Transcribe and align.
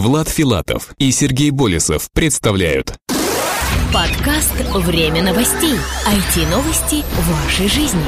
Влад 0.00 0.30
Филатов 0.30 0.94
и 0.96 1.10
Сергей 1.10 1.50
Болесов 1.50 2.08
представляют 2.14 2.94
Подкаст 3.92 4.54
«Время 4.72 5.22
новостей». 5.22 5.74
IT-новости 6.08 7.04
в 7.04 7.44
вашей 7.44 7.68
жизни. 7.68 8.00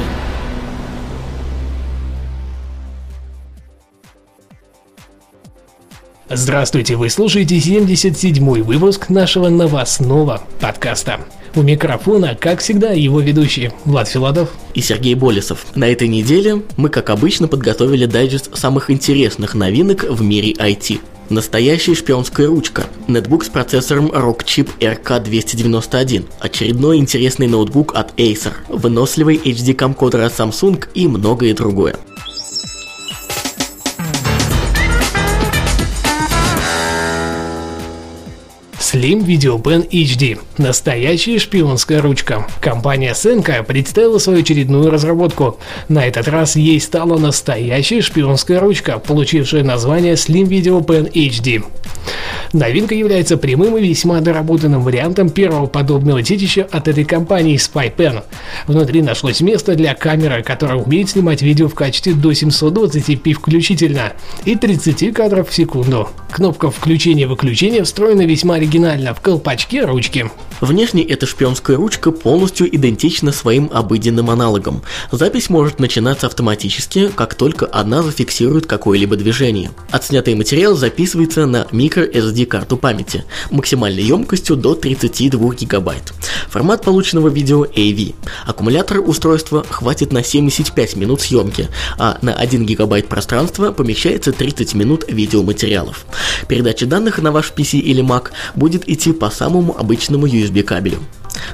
Здравствуйте, 6.31 6.95
вы 6.95 7.11
слушаете 7.11 7.57
77-й 7.57 8.61
выпуск 8.63 9.09
нашего 9.09 9.49
новостного 9.49 10.41
подкаста. 10.59 11.19
У 11.53 11.61
микрофона, 11.61 12.33
как 12.33 12.61
всегда, 12.61 12.89
его 12.89 13.19
ведущие 13.19 13.71
Влад 13.85 14.07
Филатов 14.07 14.49
и 14.73 14.81
Сергей 14.81 15.13
Болесов. 15.13 15.67
На 15.75 15.87
этой 15.87 16.07
неделе 16.07 16.63
мы, 16.75 16.89
как 16.89 17.11
обычно, 17.11 17.47
подготовили 17.47 18.07
дайджест 18.07 18.57
самых 18.57 18.89
интересных 18.89 19.53
новинок 19.53 20.05
в 20.09 20.23
мире 20.23 20.53
IT. 20.53 20.99
Настоящая 21.29 21.95
шпионская 21.95 22.47
ручка. 22.47 22.85
Нетбук 23.07 23.43
с 23.45 23.49
процессором 23.49 24.07
Rockchip 24.07 24.69
RK291. 24.79 26.25
Очередной 26.39 26.97
интересный 26.97 27.47
ноутбук 27.47 27.95
от 27.95 28.13
Acer. 28.19 28.53
Выносливый 28.69 29.37
HD 29.37 29.73
камкодер 29.73 30.21
от 30.21 30.33
Samsung 30.33 30.85
и 30.93 31.07
многое 31.07 31.53
другое. 31.53 31.95
Slim 38.93 39.25
Video 39.25 39.59
Pen 39.59 39.89
HD. 39.89 40.39
Настоящая 40.59 41.39
шпионская 41.39 41.99
ручка. 41.99 42.45
Компания 42.61 43.13
Senka 43.13 43.63
представила 43.63 44.19
свою 44.19 44.41
очередную 44.41 44.91
разработку. 44.91 45.57
На 45.89 46.05
этот 46.05 46.27
раз 46.27 46.55
ей 46.55 46.79
стала 46.79 47.17
настоящая 47.17 48.01
шпионская 48.01 48.59
ручка, 48.59 48.99
получившая 48.99 49.63
название 49.63 50.13
Slim 50.13 50.43
Video 50.43 50.85
Pen 50.85 51.11
HD. 51.11 51.63
Новинка 52.51 52.93
является 52.93 53.35
прямым 53.37 53.77
и 53.77 53.81
весьма 53.81 54.21
доработанным 54.21 54.83
вариантом 54.83 55.31
первого 55.31 55.65
подобного 55.65 56.21
детища 56.21 56.67
от 56.71 56.87
этой 56.87 57.03
компании 57.03 57.57
SpyPen. 57.57 58.21
Внутри 58.67 59.01
нашлось 59.01 59.41
место 59.41 59.73
для 59.73 59.95
камеры, 59.95 60.43
которая 60.43 60.77
умеет 60.77 61.09
снимать 61.09 61.41
видео 61.41 61.67
в 61.67 61.73
качестве 61.73 62.13
до 62.13 62.31
720p 62.31 63.33
включительно 63.33 64.13
и 64.45 64.55
30 64.55 65.11
кадров 65.15 65.49
в 65.49 65.55
секунду. 65.55 66.09
Кнопка 66.31 66.69
включения-выключения 66.69 67.83
встроена 67.83 68.25
весьма 68.27 68.55
оригинально 68.55 68.82
в 69.13 69.21
колпачке 69.21 69.85
ручки. 69.85 70.25
Внешне 70.63 71.03
эта 71.03 71.25
шпионская 71.25 71.75
ручка 71.75 72.09
полностью 72.11 72.73
идентична 72.73 73.33
своим 73.33 73.69
обыденным 73.73 74.29
аналогам. 74.29 74.81
Запись 75.11 75.49
может 75.49 75.79
начинаться 75.79 76.27
автоматически, 76.27 77.09
как 77.13 77.35
только 77.35 77.67
она 77.69 78.01
зафиксирует 78.01 78.65
какое-либо 78.65 79.17
движение. 79.17 79.71
Отснятый 79.91 80.35
материал 80.35 80.75
записывается 80.75 81.47
на 81.47 81.67
microSD 81.71 82.45
карту 82.45 82.77
памяти, 82.77 83.25
максимальной 83.51 84.03
емкостью 84.03 84.55
до 84.55 84.73
32 84.73 85.53
гигабайт. 85.53 86.13
Формат 86.47 86.81
полученного 86.81 87.27
видео 87.27 87.65
AV. 87.65 88.15
Аккумулятор 88.45 88.99
устройства 88.99 89.65
хватит 89.69 90.13
на 90.13 90.23
75 90.23 90.95
минут 90.95 91.19
съемки, 91.19 91.67
а 91.97 92.17
на 92.21 92.35
1 92.35 92.65
гигабайт 92.65 93.09
пространства 93.09 93.73
помещается 93.73 94.31
30 94.31 94.75
минут 94.75 95.03
видеоматериалов. 95.09 96.05
Передача 96.47 96.85
данных 96.85 97.21
на 97.21 97.33
ваш 97.33 97.51
PC 97.53 97.79
или 97.79 98.01
Mac 98.01 98.29
будет 98.55 98.87
идти 98.87 99.11
по 99.11 99.29
самому 99.29 99.77
обычному 99.77 100.25
USB 100.25 100.52
кабелю. 100.61 100.99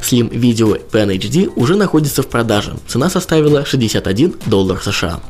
Slim 0.02 0.30
Video 0.30 0.80
Pen 0.92 1.52
уже 1.55 1.75
находится 1.75 2.22
в 2.22 2.28
продаже. 2.28 2.75
Цена 2.88 3.09
составила 3.09 3.66
61 3.66 4.36
доллар 4.45 4.81
США. 4.81 5.22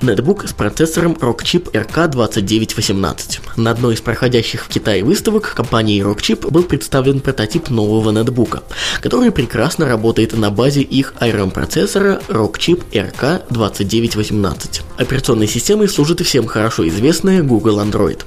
Нетбук 0.00 0.48
с 0.48 0.52
процессором 0.52 1.14
Rockchip 1.14 1.72
RK2918. 1.72 3.40
На 3.56 3.72
одной 3.72 3.94
из 3.94 4.00
проходящих 4.00 4.64
в 4.64 4.68
Китае 4.68 5.02
выставок 5.02 5.52
компании 5.54 6.00
Rockchip 6.04 6.48
был 6.50 6.62
представлен 6.62 7.18
прототип 7.18 7.68
нового 7.68 8.12
нетбука, 8.12 8.62
который 9.00 9.32
прекрасно 9.32 9.88
работает 9.88 10.36
на 10.36 10.50
базе 10.50 10.82
их 10.82 11.14
ARM 11.18 11.50
процессора 11.50 12.22
Rockchip 12.28 12.84
RK2918. 12.92 14.82
Операционной 14.98 15.48
системой 15.48 15.88
служит 15.88 16.20
всем 16.20 16.46
хорошо 16.46 16.86
известная 16.86 17.42
Google 17.42 17.80
Android. 17.80 18.20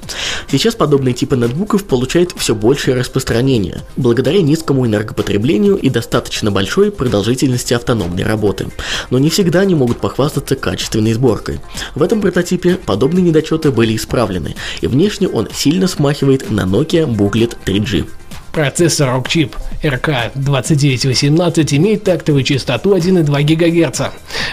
Сейчас 0.49 0.75
подобные 0.75 1.13
типы 1.13 1.37
нетбуков 1.37 1.85
получают 1.85 2.33
все 2.35 2.53
большее 2.53 2.97
распространение, 2.97 3.83
благодаря 3.95 4.41
низкому 4.41 4.85
энергопотреблению 4.85 5.77
и 5.77 5.89
достаточно 5.89 6.51
большой 6.51 6.91
продолжительности 6.91 7.73
автономной 7.73 8.23
работы. 8.23 8.67
Но 9.09 9.19
не 9.19 9.29
всегда 9.29 9.61
они 9.61 9.73
могут 9.75 9.99
похвастаться 10.01 10.57
качественной 10.57 11.13
сборкой. 11.13 11.60
В 11.95 12.03
этом 12.03 12.21
прототипе 12.21 12.75
подобные 12.75 13.23
недочеты 13.23 13.71
были 13.71 13.95
исправлены, 13.95 14.55
и 14.81 14.87
внешне 14.87 15.27
он 15.27 15.47
сильно 15.53 15.87
смахивает 15.87 16.49
на 16.49 16.61
Nokia 16.61 17.05
Booklet 17.05 17.57
3G. 17.65 18.07
Процессор 18.51 19.09
Rockchip 19.09 19.53
RK2918 19.81 21.77
имеет 21.77 22.03
тактовую 22.03 22.43
частоту 22.43 22.95
1,2 22.95 23.43
ГГц, 23.43 24.01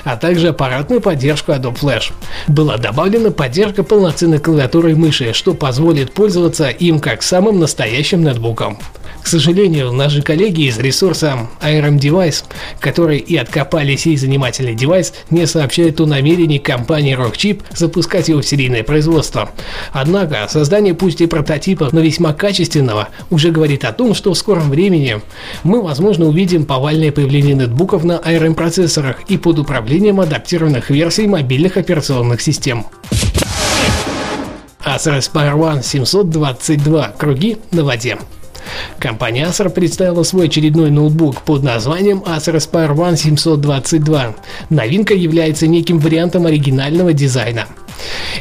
а 0.04 0.16
также 0.16 0.48
аппаратную 0.48 1.00
поддержку 1.00 1.50
Adobe 1.52 1.76
Flash. 1.76 2.12
Была 2.46 2.76
добавлена 2.76 3.32
поддержка 3.32 3.82
полноценной 3.82 4.38
клавиатуры 4.38 4.92
и 4.92 4.94
мыши, 4.94 5.32
что 5.32 5.52
позволит 5.52 6.12
пользоваться 6.12 6.68
им 6.68 7.00
как 7.00 7.22
самым 7.22 7.58
настоящим 7.58 8.22
нетбуком. 8.22 8.78
Сожалению, 9.28 9.92
наши 9.92 10.22
коллеги 10.22 10.68
из 10.68 10.78
ресурса 10.78 11.48
ARM 11.60 11.98
Device, 11.98 12.44
которые 12.80 13.20
и 13.20 13.36
откопали 13.36 13.94
сей 13.94 14.16
занимательный 14.16 14.74
девайс, 14.74 15.12
не 15.28 15.46
сообщают 15.46 16.00
о 16.00 16.06
намерении 16.06 16.56
компании 16.56 17.14
Rockchip 17.14 17.60
запускать 17.76 18.30
его 18.30 18.40
в 18.40 18.46
серийное 18.46 18.84
производство. 18.84 19.50
Однако, 19.92 20.46
создание 20.48 20.94
пусть 20.94 21.20
и 21.20 21.26
прототипа, 21.26 21.90
но 21.92 22.00
весьма 22.00 22.32
качественного, 22.32 23.10
уже 23.28 23.50
говорит 23.50 23.84
о 23.84 23.92
том, 23.92 24.14
что 24.14 24.32
в 24.32 24.38
скором 24.38 24.70
времени 24.70 25.20
мы, 25.62 25.82
возможно, 25.82 26.24
увидим 26.24 26.64
повальное 26.64 27.12
появление 27.12 27.54
нетбуков 27.54 28.04
на 28.04 28.14
ARM 28.14 28.54
процессорах 28.54 29.20
и 29.28 29.36
под 29.36 29.58
управлением 29.58 30.20
адаптированных 30.20 30.88
версий 30.88 31.26
мобильных 31.26 31.76
операционных 31.76 32.40
систем. 32.40 32.86
Acer 34.86 35.18
Aspire 35.18 35.54
One 35.54 35.82
722 35.82 37.08
круги 37.18 37.58
на 37.72 37.84
воде. 37.84 38.16
Компания 38.98 39.46
Acer 39.46 39.68
представила 39.70 40.22
свой 40.22 40.46
очередной 40.46 40.90
ноутбук 40.90 41.42
под 41.42 41.62
названием 41.62 42.18
Acer 42.26 42.56
Aspire 42.56 42.94
One 42.94 43.16
722. 43.16 44.34
Новинка 44.70 45.14
является 45.14 45.66
неким 45.66 45.98
вариантом 45.98 46.46
оригинального 46.46 47.12
дизайна. 47.12 47.66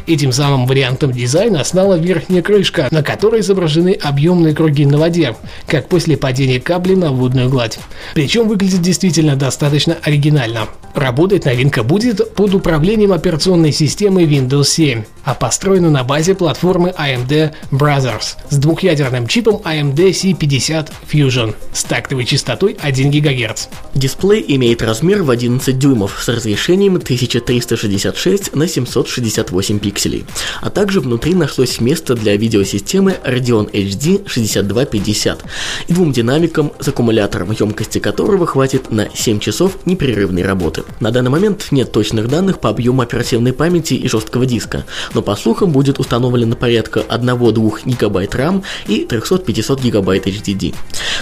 Этим 0.06 0.32
самым 0.32 0.66
вариантом 0.66 1.12
дизайна 1.12 1.64
стала 1.64 1.94
верхняя 1.94 2.42
крышка, 2.42 2.88
на 2.90 3.02
которой 3.02 3.40
изображены 3.40 3.92
объемные 4.00 4.54
круги 4.54 4.86
на 4.86 4.98
воде, 4.98 5.36
как 5.66 5.88
после 5.88 6.16
падения 6.16 6.60
кабли 6.60 6.94
на 6.94 7.10
водную 7.10 7.48
гладь. 7.48 7.78
Причем 8.14 8.48
выглядит 8.48 8.82
действительно 8.82 9.36
достаточно 9.36 9.96
оригинально. 10.02 10.68
Работать 10.94 11.44
новинка 11.44 11.82
будет 11.82 12.34
под 12.34 12.54
управлением 12.54 13.12
операционной 13.12 13.72
системы 13.72 14.24
Windows 14.24 14.64
7, 14.64 15.04
а 15.28 15.34
построена 15.34 15.90
на 15.90 16.04
базе 16.04 16.34
платформы 16.34 16.94
AMD 16.98 17.52
Brothers 17.70 18.38
с 18.48 18.56
двухъядерным 18.56 19.26
чипом 19.26 19.56
AMD 19.56 19.94
C50 19.94 20.88
Fusion 21.12 21.54
с 21.74 21.84
тактовой 21.84 22.24
частотой 22.24 22.78
1 22.80 23.10
ГГц. 23.10 23.66
Дисплей 23.94 24.42
имеет 24.48 24.80
размер 24.80 25.22
в 25.22 25.30
11 25.30 25.78
дюймов 25.78 26.18
с 26.18 26.28
разрешением 26.28 26.96
1366 26.96 28.54
на 28.54 28.66
768 28.66 29.78
пикселей, 29.80 30.24
а 30.62 30.70
также 30.70 31.00
внутри 31.00 31.34
нашлось 31.34 31.78
место 31.78 32.14
для 32.14 32.34
видеосистемы 32.34 33.18
Radeon 33.22 33.70
HD 33.70 34.26
6250 34.26 35.44
и 35.88 35.92
двум 35.92 36.12
динамикам 36.12 36.72
с 36.80 36.88
аккумулятором, 36.88 37.50
емкости 37.50 37.98
которого 37.98 38.46
хватит 38.46 38.90
на 38.90 39.10
7 39.14 39.40
часов 39.40 39.76
непрерывной 39.84 40.44
работы. 40.44 40.84
На 41.00 41.10
данный 41.10 41.30
момент 41.30 41.66
нет 41.70 41.92
точных 41.92 42.28
данных 42.28 42.60
по 42.60 42.70
объему 42.70 43.02
оперативной 43.02 43.52
памяти 43.52 43.92
и 43.92 44.08
жесткого 44.08 44.46
диска, 44.46 44.86
но 45.18 45.22
по 45.22 45.34
слухам 45.34 45.72
будет 45.72 45.98
установлено 45.98 46.54
порядка 46.54 47.00
1-2 47.00 47.80
гигабайт 47.84 48.36
RAM 48.36 48.62
и 48.86 49.04
300-500 49.04 49.82
гигабайт 49.82 50.28
HDD. 50.28 50.76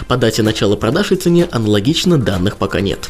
По 0.07 0.19
дате 0.19 0.43
начала 0.43 0.77
продаж 0.77 1.13
и 1.13 1.17
цене 1.17 1.49
аналогично 1.51 2.19
данных 2.19 2.59
пока 2.59 2.83
нет. 2.83 3.09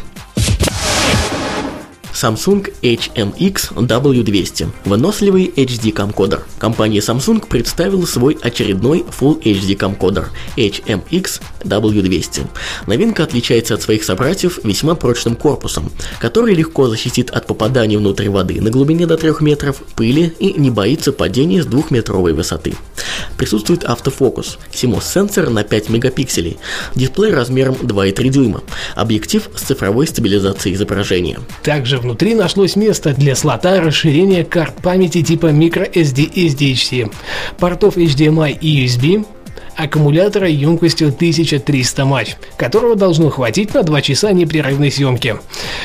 Samsung 2.17 2.73
HMX 2.81 3.75
W200– 3.75 4.69
выносливый 4.87 5.53
HD 5.55 5.93
камкодер. 5.93 6.47
Компания 6.59 7.01
Samsung 7.01 7.47
представила 7.47 8.07
свой 8.07 8.39
очередной 8.41 9.05
Full 9.21 9.43
HD 9.43 9.77
камкодер 9.77 10.31
HMX 10.57 11.43
W200. 11.61 12.47
Новинка 12.87 13.25
отличается 13.25 13.75
от 13.75 13.83
своих 13.83 14.03
собратьев 14.03 14.61
весьма 14.65 14.95
прочным 14.95 15.37
корпусом, 15.37 15.93
который 16.19 16.55
легко 16.55 16.89
защитит 16.89 17.31
от 17.31 17.47
попадания 17.47 17.99
внутрь 17.99 18.31
воды 18.31 18.63
на 18.63 18.71
глубине 18.71 19.07
до 19.07 19.19
3 19.19 19.33
метров, 19.41 19.83
пыли 19.95 20.33
и 20.39 20.59
не 20.59 20.71
боится 20.71 21.13
падения 21.13 21.63
с 21.63 21.67
двухметровой 21.67 22.33
высоты. 22.33 22.77
Присутствует 23.37 23.85
автофокус, 23.85 24.59
CMOS-сенсор 24.73 25.51
на 25.51 25.65
5 25.65 25.91
мегапикселей, 25.91 26.57
дисплей 26.95 27.35
размером 27.35 27.75
2,3 27.75 28.29
дюйма, 28.31 28.63
объектив 28.95 29.51
с 29.55 29.61
цифровой 29.61 30.07
стабилизацией 30.07 30.75
изображения. 30.75 31.41
Также 31.63 31.99
внутри 32.06 32.37
нашлось 32.37 32.76
место 32.76 33.14
для 33.14 33.35
слота 33.35 33.81
расширения 33.81 34.44
карт 34.44 34.76
памяти 34.76 35.23
типа 35.23 35.47
microSD 35.47 36.32
SDHC, 36.32 37.12
портов 37.58 37.97
HDMI 37.97 38.56
и 38.61 38.87
USB, 38.87 39.26
аккумулятора 39.75 40.47
емкостью 40.49 41.08
1300 41.08 42.05
матч, 42.05 42.37
которого 42.56 42.94
должно 42.94 43.29
хватить 43.31 43.75
на 43.75 43.82
2 43.82 44.03
часа 44.03 44.31
непрерывной 44.31 44.93
съемки. 44.93 45.37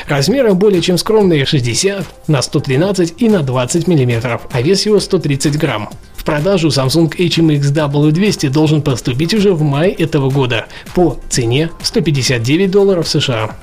Размеры 0.06 0.54
более 0.54 0.80
чем 0.80 0.96
скромные 0.96 1.44
60 1.44 2.28
на 2.28 2.40
113 2.40 3.14
и 3.18 3.28
на 3.28 3.42
20 3.42 3.88
мм, 3.88 4.40
а 4.48 4.62
вес 4.62 4.86
его 4.86 5.00
130 5.00 5.58
грамм. 5.58 5.90
В 6.14 6.22
продажу 6.22 6.68
Samsung 6.68 7.10
HMX 7.16 7.62
W200 7.74 8.48
должен 8.48 8.80
поступить 8.80 9.34
уже 9.34 9.54
в 9.54 9.62
мае 9.62 9.90
этого 9.90 10.30
года 10.30 10.66
по 10.94 11.18
цене 11.28 11.70
159 11.82 12.70
долларов 12.70 13.08
США. 13.08 13.56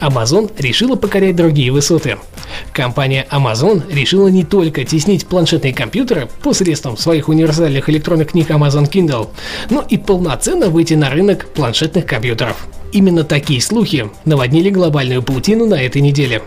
Amazon 0.00 0.50
решила 0.58 0.96
покорять 0.96 1.36
другие 1.36 1.72
высоты. 1.72 2.18
Компания 2.72 3.26
Amazon 3.30 3.82
решила 3.92 4.28
не 4.28 4.44
только 4.44 4.84
теснить 4.84 5.26
планшетные 5.26 5.74
компьютеры 5.74 6.28
посредством 6.42 6.96
своих 6.96 7.28
универсальных 7.28 7.88
электронных 7.88 8.30
книг 8.32 8.50
Amazon 8.50 8.90
Kindle, 8.90 9.28
но 9.70 9.82
и 9.82 9.98
полноценно 9.98 10.68
выйти 10.68 10.94
на 10.94 11.10
рынок 11.10 11.48
планшетных 11.48 12.06
компьютеров. 12.06 12.68
Именно 12.92 13.24
такие 13.24 13.60
слухи 13.60 14.10
наводнили 14.24 14.70
глобальную 14.70 15.22
паутину 15.22 15.66
на 15.66 15.80
этой 15.82 16.00
неделе. 16.00 16.42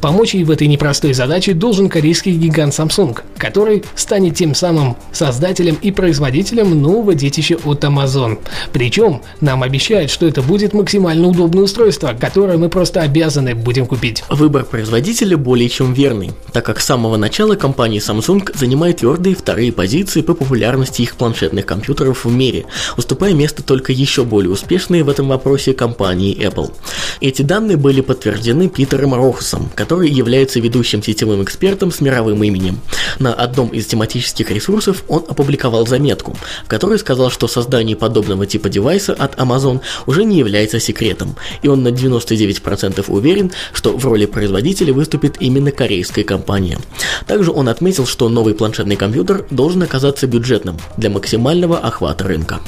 Помочь 0.00 0.34
ей 0.34 0.44
в 0.44 0.50
этой 0.50 0.66
непростой 0.66 1.12
задаче 1.12 1.52
должен 1.52 1.88
корейский 1.88 2.32
гигант 2.32 2.72
Samsung, 2.72 3.18
который 3.36 3.84
станет 3.96 4.36
тем 4.36 4.54
самым 4.54 4.96
создателем 5.12 5.76
и 5.82 5.90
производителем 5.90 6.80
нового 6.80 7.14
детища 7.14 7.56
от 7.64 7.82
Amazon. 7.84 8.38
Причем 8.72 9.22
нам 9.40 9.62
обещают, 9.62 10.10
что 10.10 10.26
это 10.26 10.42
будет 10.42 10.74
максимально 10.74 11.28
удобное 11.28 11.64
устройство, 11.64 12.16
которое 12.18 12.58
мы 12.58 12.68
просто 12.68 13.00
обязаны 13.02 13.54
будем 13.54 13.86
купить. 13.86 14.22
Выбор 14.28 14.64
производителя 14.64 15.36
более 15.36 15.68
чем 15.68 15.92
верный, 15.92 16.30
так 16.52 16.64
как 16.64 16.80
с 16.80 16.86
самого 16.86 17.16
начала 17.16 17.56
компания 17.56 17.98
Samsung 17.98 18.56
занимает 18.56 18.98
твердые 18.98 19.34
вторые 19.34 19.72
позиции 19.72 20.22
по 20.22 20.34
популярности 20.34 21.02
их 21.02 21.16
планшетных 21.16 21.66
компьютеров 21.66 22.24
в 22.24 22.32
мире, 22.32 22.66
уступая 22.96 23.34
место 23.34 23.62
только 23.62 23.92
еще 23.92 24.24
более 24.24 24.50
успешной 24.50 25.02
в 25.02 25.08
этом 25.08 25.28
вопросе 25.28 25.67
компании 25.74 26.36
Apple. 26.38 26.72
Эти 27.20 27.42
данные 27.42 27.76
были 27.76 28.00
подтверждены 28.00 28.68
Питером 28.68 29.14
Рохусом, 29.14 29.70
который 29.74 30.08
является 30.10 30.60
ведущим 30.60 31.02
сетевым 31.02 31.42
экспертом 31.42 31.90
с 31.90 32.00
мировым 32.00 32.42
именем. 32.42 32.80
На 33.18 33.32
одном 33.32 33.68
из 33.68 33.86
тематических 33.86 34.50
ресурсов 34.50 35.04
он 35.08 35.24
опубликовал 35.28 35.86
заметку, 35.86 36.36
в 36.64 36.68
которой 36.68 36.98
сказал, 36.98 37.30
что 37.30 37.48
создание 37.48 37.96
подобного 37.96 38.46
типа 38.46 38.68
девайса 38.68 39.14
от 39.14 39.36
Amazon 39.36 39.80
уже 40.06 40.24
не 40.24 40.38
является 40.38 40.78
секретом, 40.80 41.36
и 41.62 41.68
он 41.68 41.82
на 41.82 41.88
99% 41.88 43.04
уверен, 43.08 43.50
что 43.72 43.96
в 43.96 44.04
роли 44.04 44.26
производителя 44.26 44.92
выступит 44.92 45.36
именно 45.40 45.72
корейская 45.72 46.24
компания. 46.24 46.78
Также 47.26 47.50
он 47.50 47.68
отметил, 47.68 48.06
что 48.06 48.28
новый 48.28 48.54
планшетный 48.54 48.96
компьютер 48.96 49.46
должен 49.50 49.82
оказаться 49.82 50.26
бюджетным 50.26 50.76
для 50.96 51.10
максимального 51.10 51.78
охвата 51.78 52.24
рынка. 52.24 52.60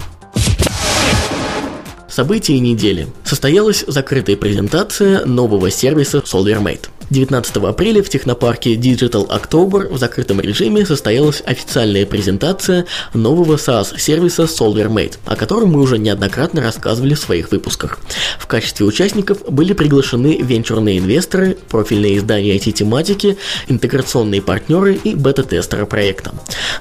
События 2.11 2.59
недели. 2.59 3.07
Состоялась 3.25 3.85
закрытая 3.87 4.37
презентация 4.37 5.25
нового 5.25 5.71
сервиса 5.71 6.19
SolarMate. 6.19 6.90
19 7.11 7.57
апреля 7.57 8.05
в 8.05 8.09
технопарке 8.09 8.77
Digital 8.77 9.29
October 9.29 9.93
в 9.93 9.99
закрытом 9.99 10.41
режиме 10.41 10.87
состоялась 10.87 11.43
официальная 11.45 12.07
презентация 12.07 12.87
нового 13.15 13.57
SaaS-сервиса 13.57 14.45
SolverMate, 14.45 15.19
о 15.25 15.35
котором 15.35 15.71
мы 15.71 15.81
уже 15.81 15.99
неоднократно 15.99 16.63
рассказывали 16.63 17.15
в 17.15 17.19
своих 17.19 17.51
выпусках. 17.51 17.99
В 18.39 18.47
качестве 18.47 18.87
участников 18.87 19.39
были 19.51 19.73
приглашены 19.73 20.41
венчурные 20.41 20.99
инвесторы, 20.99 21.59
профильные 21.69 22.19
издания 22.19 22.57
IT-тематики, 22.57 23.37
интеграционные 23.67 24.41
партнеры 24.41 24.95
и 24.95 25.17
бета-тестеры 25.17 25.87
проекта. 25.87 26.33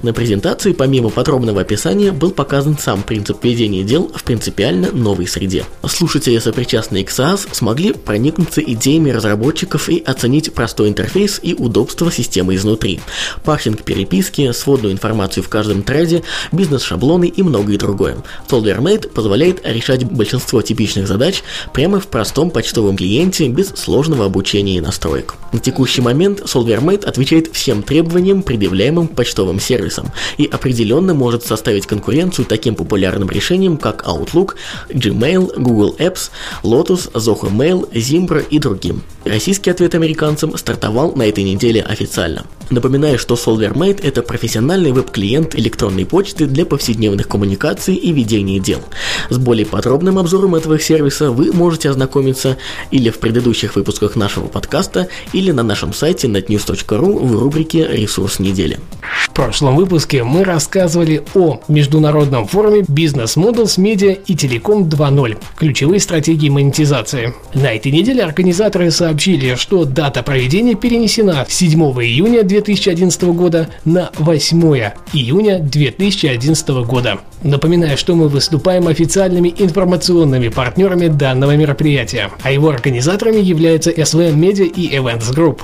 На 0.04 0.14
презентации, 0.14 0.74
помимо 0.74 1.10
подробного 1.10 1.62
описания, 1.62 2.12
был 2.12 2.30
показан 2.30 2.78
сам 2.78 3.02
принцип 3.02 3.44
ведения 3.44 3.84
дел 3.84 4.12
в 4.14 4.24
принципиально 4.24 4.92
новой 4.92 5.28
среде. 5.28 5.66
Слушатели, 5.88 6.38
сопричастные 6.38 7.04
к 7.04 7.10
SaaS, 7.10 7.48
смогли 7.52 7.94
проникнуться 7.94 8.62
идеями 8.62 9.10
разработчиков 9.10 9.90
и 9.90 10.00
оценить 10.00 10.19
оценить 10.20 10.54
простой 10.54 10.90
интерфейс 10.90 11.40
и 11.42 11.54
удобство 11.54 12.12
системы 12.12 12.56
изнутри, 12.56 13.00
парсинг 13.46 13.84
переписки, 13.84 14.52
сводную 14.52 14.94
информацию 14.94 15.44
в 15.44 15.50
каждом 15.50 15.82
треде, 15.82 16.24
бизнес-шаблоны 16.52 17.28
и 17.30 17.42
многое 17.42 17.78
другое. 17.78 18.18
SolverMate 18.50 19.08
позволяет 19.08 19.66
решать 19.66 20.04
большинство 20.04 20.62
типичных 20.62 21.08
задач 21.08 21.42
прямо 21.74 22.02
в 22.02 22.08
простом 22.08 22.52
почтовом 22.52 22.98
клиенте 22.98 23.48
без 23.48 23.70
сложного 23.70 24.26
обучения 24.26 24.76
и 24.76 24.82
настроек. 24.82 25.36
На 25.54 25.60
текущий 25.60 26.02
момент 26.02 26.42
SolverMate 26.42 27.06
отвечает 27.06 27.50
всем 27.54 27.82
требованиям, 27.82 28.44
предъявляемым 28.44 29.08
почтовым 29.08 29.62
сервисом, 29.62 30.12
и 30.38 30.46
определенно 30.46 31.14
может 31.14 31.46
составить 31.46 31.88
конкуренцию 31.88 32.46
таким 32.46 32.76
популярным 32.76 33.30
решениям, 33.30 33.78
как 33.78 34.06
Outlook, 34.06 34.56
Gmail, 34.90 35.58
Google 35.58 35.96
Apps, 35.98 36.30
Lotus, 36.64 37.10
Zoho 37.14 37.50
Mail, 37.50 37.90
Zimbra 37.94 38.46
и 38.50 38.60
другим. 38.60 39.02
Российский 39.24 39.70
ответ 39.70 39.96
американцев 39.96 40.09
американцам 40.10 40.58
стартовал 40.58 41.14
на 41.16 41.24
этой 41.24 41.44
неделе 41.44 41.82
официально. 41.82 42.44
Напоминаю, 42.70 43.18
что 43.18 43.34
SolverMate– 43.34 44.00
это 44.04 44.22
профессиональный 44.22 44.92
веб-клиент 44.92 45.56
электронной 45.56 46.06
почты 46.06 46.46
для 46.46 46.66
повседневных 46.66 47.28
коммуникаций 47.28 47.96
и 47.96 48.12
ведения 48.12 48.60
дел. 48.60 48.80
С 49.30 49.40
более 49.40 49.66
подробным 49.66 50.20
обзором 50.20 50.54
этого 50.54 50.80
сервиса 50.80 51.32
вы 51.32 51.52
можете 51.52 51.90
ознакомиться 51.90 52.58
или 52.92 53.10
в 53.10 53.18
предыдущих 53.18 53.76
выпусках 53.76 54.16
нашего 54.16 54.48
подкаста, 54.48 55.08
или 55.34 55.52
на 55.52 55.64
нашем 55.64 55.94
сайте 55.94 56.28
netnews.ru 56.28 57.26
в 57.26 57.40
рубрике 57.40 57.88
«Ресурс 57.88 58.38
недели». 58.38 58.80
В 59.26 59.32
прошлом 59.32 59.76
выпуске 59.76 60.24
мы 60.24 60.44
рассказывали 60.44 61.24
о 61.34 61.62
международном 61.68 62.48
форуме 62.48 62.82
Business 62.82 63.36
Models 63.36 63.80
Media 63.80 64.20
и 64.28 64.36
Телеком 64.36 64.84
2.0– 64.84 65.38
ключевые 65.58 66.00
стратегии 66.00 66.50
монетизации. 66.50 67.34
На 67.56 67.74
этой 67.74 67.92
неделе 67.92 68.24
организаторы 68.24 68.92
сообщили, 68.92 69.56
что 69.56 69.86
дата 69.86 70.22
проведения 70.22 70.76
перенесена 70.76 71.46
с 71.50 71.54
7 71.56 71.80
июня 72.04 72.44
2011 72.62 73.24
года 73.24 73.70
на 73.86 74.12
8 74.18 74.60
июня 75.14 75.60
2011 75.60 76.70
года. 76.86 77.20
Напоминаю, 77.44 77.98
что 77.98 78.16
мы 78.16 78.28
выступаем 78.28 78.88
официальными 78.88 79.54
информационными 79.58 80.50
партнерами 80.50 81.08
данного 81.08 81.56
мероприятия, 81.56 82.32
а 82.44 82.52
его 82.52 82.70
организаторами 82.70 83.40
являются 83.40 83.92
SVM 83.92 84.36
Media 84.36 84.66
и 84.66 84.90
Events 84.90 85.34
Group. 85.34 85.62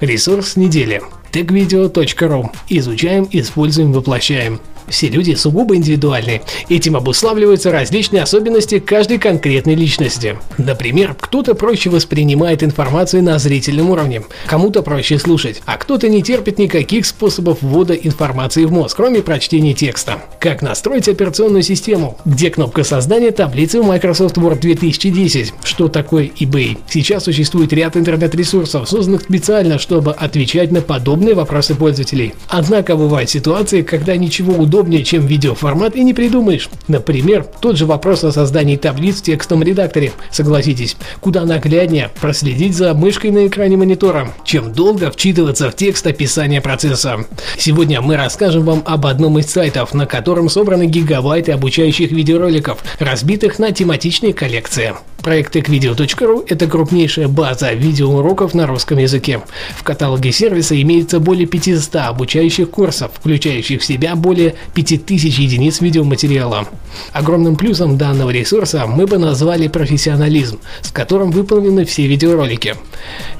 Ресурс 0.00 0.56
недели. 0.56 1.02
techvideo.ru. 1.32 2.50
Изучаем, 2.68 3.28
используем, 3.32 3.92
воплощаем. 3.92 4.60
Все 4.88 5.08
люди 5.08 5.34
сугубо 5.34 5.76
индивидуальны. 5.76 6.42
Этим 6.68 6.96
обуславливаются 6.96 7.72
различные 7.72 8.22
особенности 8.22 8.78
каждой 8.78 9.18
конкретной 9.18 9.74
личности. 9.74 10.38
Например, 10.58 11.14
кто-то 11.18 11.54
проще 11.54 11.90
воспринимает 11.90 12.62
информацию 12.62 13.22
на 13.22 13.38
зрительном 13.38 13.90
уровне, 13.90 14.22
кому-то 14.46 14.82
проще 14.82 15.18
слушать, 15.18 15.62
а 15.66 15.76
кто-то 15.76 16.08
не 16.08 16.22
терпит 16.22 16.58
никаких 16.58 17.06
способов 17.06 17.58
ввода 17.60 17.94
информации 17.94 18.64
в 18.64 18.72
мозг, 18.72 18.96
кроме 18.96 19.22
прочтения 19.22 19.74
текста. 19.74 20.22
Как 20.38 20.62
настроить 20.62 21.08
операционную 21.08 21.62
систему? 21.62 22.16
Где 22.24 22.50
кнопка 22.50 22.84
создания 22.84 23.32
таблицы 23.32 23.80
в 23.80 23.86
Microsoft 23.86 24.36
Word 24.38 24.60
2010? 24.60 25.52
Что 25.64 25.88
такое 25.88 26.30
eBay? 26.38 26.78
Сейчас 26.88 27.24
существует 27.24 27.72
ряд 27.72 27.96
интернет-ресурсов, 27.96 28.88
созданных 28.88 29.22
специально, 29.22 29.78
чтобы 29.78 30.12
отвечать 30.12 30.70
на 30.70 30.80
подобные 30.80 31.34
вопросы 31.34 31.74
пользователей. 31.74 32.34
Однако 32.48 32.96
бывают 32.96 33.30
ситуации, 33.30 33.82
когда 33.82 34.16
ничего 34.16 34.54
удобного 34.54 34.75
удобнее, 34.76 35.04
чем 35.04 35.26
видеоформат 35.26 35.96
и 35.96 36.04
не 36.04 36.12
придумаешь. 36.12 36.68
Например, 36.86 37.46
тот 37.60 37.78
же 37.78 37.86
вопрос 37.86 38.24
о 38.24 38.32
создании 38.32 38.76
таблиц 38.76 39.16
в 39.16 39.22
текстовом 39.22 39.62
редакторе. 39.62 40.12
Согласитесь, 40.30 40.96
куда 41.20 41.46
нагляднее 41.46 42.10
проследить 42.20 42.76
за 42.76 42.92
мышкой 42.92 43.30
на 43.30 43.46
экране 43.46 43.78
монитора, 43.78 44.34
чем 44.44 44.72
долго 44.72 45.10
вчитываться 45.10 45.70
в 45.70 45.76
текст 45.76 46.06
описания 46.06 46.60
процесса. 46.60 47.24
Сегодня 47.56 48.02
мы 48.02 48.16
расскажем 48.16 48.64
вам 48.64 48.82
об 48.84 49.06
одном 49.06 49.38
из 49.38 49.46
сайтов, 49.46 49.94
на 49.94 50.04
котором 50.04 50.50
собраны 50.50 50.86
гигабайты 50.86 51.52
обучающих 51.52 52.10
видеороликов, 52.10 52.78
разбитых 52.98 53.58
на 53.58 53.72
тематичные 53.72 54.34
коллекции. 54.34 54.94
Проект 55.26 55.56
это 55.56 56.68
крупнейшая 56.68 57.26
база 57.26 57.72
видеоуроков 57.72 58.54
на 58.54 58.64
русском 58.68 58.98
языке. 58.98 59.42
В 59.76 59.82
каталоге 59.82 60.30
сервиса 60.30 60.80
имеется 60.80 61.18
более 61.18 61.48
500 61.48 61.96
обучающих 61.96 62.70
курсов, 62.70 63.10
включающих 63.12 63.82
в 63.82 63.84
себя 63.84 64.14
более 64.14 64.54
5000 64.74 65.36
единиц 65.36 65.80
видеоматериала. 65.80 66.68
Огромным 67.12 67.56
плюсом 67.56 67.98
данного 67.98 68.30
ресурса 68.30 68.86
мы 68.86 69.08
бы 69.08 69.18
назвали 69.18 69.66
профессионализм, 69.66 70.60
с 70.80 70.92
которым 70.92 71.32
выполнены 71.32 71.84
все 71.86 72.06
видеоролики. 72.06 72.76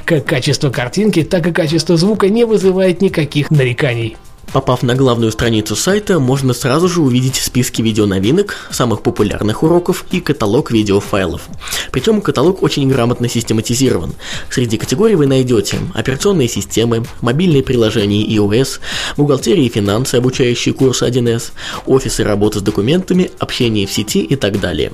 Как 0.05 0.25
качество 0.25 0.71
картинки, 0.71 1.23
так 1.23 1.47
и 1.47 1.53
качество 1.53 1.97
звука 1.97 2.29
не 2.29 2.45
вызывает 2.45 3.01
никаких 3.01 3.53
нареканий. 3.53 4.17
Попав 4.53 4.83
на 4.83 4.95
главную 4.95 5.33
страницу 5.33 5.77
сайта, 5.77 6.19
можно 6.19 6.55
сразу 6.55 6.89
же 6.89 7.01
увидеть 7.01 7.37
списки 7.37 7.83
видеоновинок, 7.83 8.69
самых 8.71 9.03
популярных 9.03 9.63
уроков 9.63 10.07
и 10.11 10.21
каталог 10.21 10.71
видеофайлов. 10.71 11.43
Причем 11.91 12.21
каталог 12.21 12.63
очень 12.63 12.89
грамотно 12.89 13.29
систематизирован. 13.29 14.15
Среди 14.51 14.79
категорий 14.79 15.15
вы 15.15 15.27
найдете 15.27 15.79
операционные 15.95 16.49
системы, 16.49 17.05
мобильные 17.21 17.63
приложения 17.63 18.25
iOS, 18.25 18.81
бухгалтерия 19.17 19.67
и 19.67 19.69
финансы, 19.69 20.15
обучающие 20.15 20.73
курсы 20.75 21.05
1С, 21.05 21.53
офисы 21.87 22.25
работы 22.25 22.61
с 22.61 22.63
документами, 22.63 23.31
общение 23.39 23.87
в 23.87 23.93
сети 23.93 24.21
и 24.21 24.37
так 24.37 24.61
далее. 24.61 24.93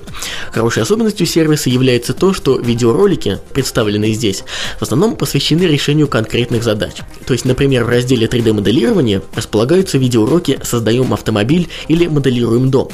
Хорошей 0.50 0.82
особенностью 0.82 1.26
сервиса 1.26 1.70
является 1.70 2.14
то, 2.14 2.32
что 2.32 2.58
видеоролики, 2.58 3.38
представленные 3.52 4.14
здесь, 4.14 4.44
в 4.78 4.82
основном 4.82 5.14
посвящены 5.16 5.62
решению 5.64 6.08
конкретных 6.08 6.64
задач. 6.64 6.96
То 7.26 7.32
есть, 7.32 7.44
например, 7.44 7.84
в 7.84 7.88
разделе 7.88 8.26
3D-моделирования 8.26 9.22
располагаются 9.42 9.98
видеоуроки 9.98 10.60
«Создаем 10.62 11.12
автомобиль» 11.12 11.68
или 11.88 12.06
«Моделируем 12.06 12.70
дом». 12.70 12.88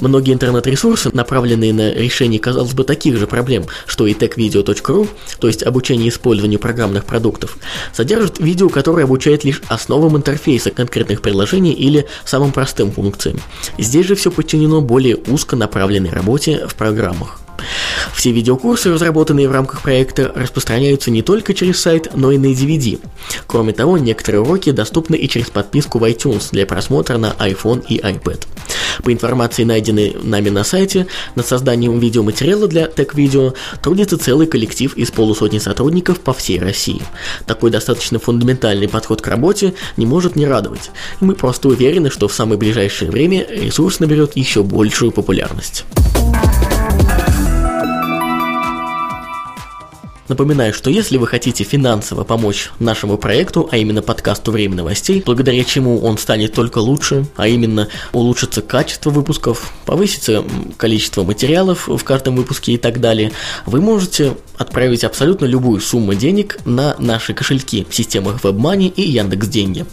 Многие 0.00 0.34
интернет-ресурсы, 0.34 1.10
направленные 1.14 1.72
на 1.72 1.92
решение, 1.94 2.38
казалось 2.38 2.74
бы, 2.74 2.84
таких 2.84 3.16
же 3.16 3.26
проблем, 3.26 3.64
что 3.86 4.06
и 4.06 4.12
techvideo.ru, 4.12 5.08
то 5.40 5.46
есть 5.46 5.62
обучение 5.62 6.10
использованию 6.10 6.60
программных 6.60 7.06
продуктов, 7.06 7.56
содержат 7.92 8.38
видео, 8.38 8.68
которые 8.68 9.04
обучают 9.04 9.44
лишь 9.44 9.62
основам 9.68 10.16
интерфейса 10.16 10.70
конкретных 10.70 11.22
приложений 11.22 11.72
или 11.72 12.06
самым 12.24 12.52
простым 12.52 12.92
функциям. 12.92 13.40
Здесь 13.78 14.06
же 14.06 14.14
все 14.14 14.30
подчинено 14.30 14.82
более 14.82 15.16
узко 15.16 15.56
направленной 15.56 16.10
работе 16.10 16.66
в 16.68 16.74
программах. 16.74 17.43
Все 18.14 18.32
видеокурсы, 18.32 18.92
разработанные 18.92 19.48
в 19.48 19.52
рамках 19.52 19.82
проекта, 19.82 20.32
распространяются 20.34 21.10
не 21.10 21.22
только 21.22 21.54
через 21.54 21.80
сайт, 21.80 22.10
но 22.14 22.30
и 22.32 22.38
на 22.38 22.46
DVD. 22.46 23.00
Кроме 23.46 23.72
того, 23.72 23.98
некоторые 23.98 24.42
уроки 24.42 24.70
доступны 24.70 25.16
и 25.16 25.28
через 25.28 25.50
подписку 25.50 25.98
в 25.98 26.04
iTunes 26.04 26.48
для 26.52 26.66
просмотра 26.66 27.18
на 27.18 27.32
iPhone 27.38 27.84
и 27.88 27.98
iPad. 27.98 28.46
По 29.02 29.12
информации, 29.12 29.64
найденной 29.64 30.16
нами 30.22 30.50
на 30.50 30.64
сайте, 30.64 31.06
над 31.34 31.46
созданием 31.46 31.98
видеоматериала 31.98 32.68
для 32.68 32.84
Tech-Video 32.86 33.54
трудится 33.82 34.18
целый 34.18 34.46
коллектив 34.46 34.96
из 34.96 35.10
полусотни 35.10 35.58
сотрудников 35.58 36.20
по 36.20 36.32
всей 36.32 36.58
России. 36.58 37.02
Такой 37.46 37.70
достаточно 37.70 38.18
фундаментальный 38.18 38.88
подход 38.88 39.20
к 39.20 39.26
работе 39.26 39.74
не 39.96 40.06
может 40.06 40.36
не 40.36 40.46
радовать. 40.46 40.90
Мы 41.20 41.34
просто 41.34 41.68
уверены, 41.68 42.10
что 42.10 42.28
в 42.28 42.32
самое 42.32 42.58
ближайшее 42.58 43.10
время 43.10 43.46
ресурс 43.48 44.00
наберет 44.00 44.36
еще 44.36 44.62
большую 44.62 45.12
популярность. 45.12 45.84
Напоминаю, 50.26 50.72
что 50.72 50.88
если 50.88 51.18
вы 51.18 51.26
хотите 51.26 51.64
финансово 51.64 52.24
помочь 52.24 52.70
нашему 52.78 53.18
проекту, 53.18 53.68
а 53.70 53.76
именно 53.76 54.00
подкасту 54.00 54.52
«Время 54.52 54.76
новостей», 54.76 55.22
благодаря 55.24 55.62
чему 55.64 56.00
он 56.00 56.16
станет 56.16 56.54
только 56.54 56.78
лучше, 56.78 57.26
а 57.36 57.46
именно 57.46 57.88
улучшится 58.12 58.62
качество 58.62 59.10
выпусков, 59.10 59.72
повысится 59.84 60.42
количество 60.78 61.24
материалов 61.24 61.88
в 61.88 62.02
каждом 62.04 62.36
выпуске 62.36 62.72
и 62.72 62.78
так 62.78 63.00
далее, 63.00 63.32
вы 63.66 63.82
можете 63.82 64.34
отправить 64.56 65.04
абсолютно 65.04 65.44
любую 65.44 65.80
сумму 65.80 66.14
денег 66.14 66.58
на 66.64 66.96
наши 66.98 67.34
кошельки 67.34 67.86
в 67.88 67.94
системах 67.94 68.42
WebMoney 68.42 68.88
и 68.88 69.02
Яндекс 69.02 69.48
Деньги. 69.48 69.84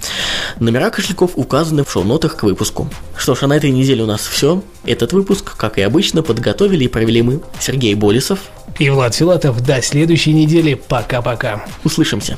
Номера 0.60 0.90
кошельков 0.90 1.32
указаны 1.36 1.84
в 1.84 1.92
шоу-нотах 1.92 2.38
к 2.38 2.44
выпуску. 2.44 2.90
Что 3.18 3.36
ж, 3.36 3.44
а 3.44 3.48
на 3.48 3.54
этой 3.54 3.72
неделе 3.72 4.04
у 4.04 4.08
нас 4.08 4.22
все. 4.22 4.64
Этот 4.84 5.14
выпуск, 5.14 5.56
как 5.56 5.78
и 5.78 5.82
обычно, 5.82 6.24
подготовили 6.24 6.86
и 6.86 6.88
провели 6.88 7.22
мы, 7.22 7.42
Сергей 7.60 7.96
Болесов, 7.96 8.40
и 8.80 8.90
Влад 8.90 9.16
Филатов. 9.16 9.62
До 9.62 9.82
следующей 9.82 10.34
недели. 10.34 10.74
Пока-пока. 10.74 11.66
Услышимся. 11.84 12.38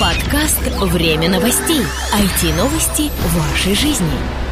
Подкаст 0.00 0.60
«Время 0.80 1.28
новостей». 1.28 1.82
IT-новости 2.12 3.10
вашей 3.34 3.74
жизни. 3.74 4.47